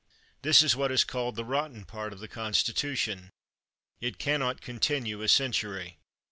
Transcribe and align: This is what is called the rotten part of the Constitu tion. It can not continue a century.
This 0.41 0.63
is 0.63 0.75
what 0.75 0.91
is 0.91 1.03
called 1.03 1.35
the 1.35 1.45
rotten 1.45 1.85
part 1.85 2.11
of 2.11 2.17
the 2.17 2.27
Constitu 2.27 2.97
tion. 2.97 3.29
It 3.99 4.17
can 4.17 4.39
not 4.39 4.59
continue 4.59 5.21
a 5.21 5.27
century. 5.27 5.99